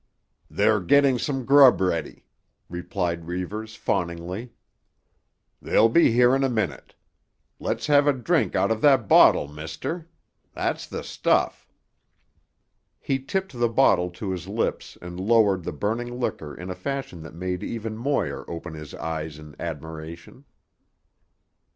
"They're 0.49 0.79
getting 0.79 1.19
some 1.19 1.45
grub 1.45 1.79
ready," 1.79 2.25
replied 2.71 3.25
Reivers 3.27 3.75
fawningly. 3.77 4.49
"They'll 5.61 5.89
be 5.89 6.11
here 6.11 6.35
in 6.35 6.43
a 6.43 6.49
minute. 6.49 6.95
Let's 7.59 7.85
have 7.85 8.07
a 8.07 8.11
drink 8.13 8.55
out 8.55 8.71
of 8.71 8.81
that 8.81 9.07
bottle, 9.07 9.47
mister. 9.47 10.09
That's 10.55 10.87
the 10.87 11.03
stuff." 11.03 11.67
He 12.99 13.19
tipped 13.19 13.53
the 13.53 13.69
bottle 13.69 14.09
to 14.09 14.31
his 14.31 14.47
lips 14.47 14.97
and 15.03 15.19
lowered 15.19 15.63
the 15.63 15.71
burning 15.71 16.19
liquor 16.19 16.55
in 16.55 16.71
a 16.71 16.75
fashion 16.75 17.21
that 17.21 17.35
made 17.35 17.61
even 17.61 17.95
Moir 17.95 18.43
open 18.47 18.73
his 18.73 18.95
eyes 18.95 19.37
in 19.37 19.55
admiration. 19.59 20.45